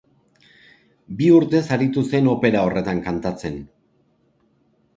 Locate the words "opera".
2.33-2.65